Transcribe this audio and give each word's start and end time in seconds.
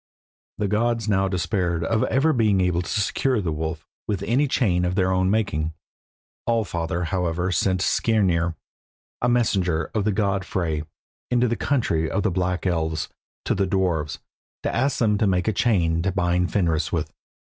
The 0.57 0.67
gods 0.67 1.07
now 1.07 1.27
despaired 1.27 1.83
of 1.83 2.01
ever 2.05 2.33
being 2.33 2.59
able 2.59 2.81
to 2.81 2.89
secure 2.89 3.39
the 3.39 3.51
wolf 3.51 3.85
with 4.07 4.23
any 4.23 4.47
chain 4.47 4.83
of 4.83 4.95
their 4.95 5.11
own 5.11 5.29
making. 5.29 5.75
All 6.47 6.63
father, 6.65 7.03
however, 7.03 7.51
sent 7.51 7.83
Skirnir, 7.83 8.55
the 9.21 9.29
messenger 9.29 9.91
of 9.93 10.03
the 10.03 10.11
god 10.11 10.43
Frey, 10.43 10.81
into 11.29 11.47
the 11.47 11.55
country 11.55 12.09
of 12.09 12.23
the 12.23 12.31
Black 12.31 12.65
Elves, 12.65 13.09
to 13.45 13.53
the 13.53 13.67
dwarfs, 13.67 14.17
to 14.63 14.73
ask 14.75 14.97
them 14.97 15.19
to 15.19 15.27
make 15.27 15.47
a 15.47 15.53
chain 15.53 16.01
to 16.01 16.11
bind 16.11 16.51
Fenris 16.51 16.91
with. 16.91 17.13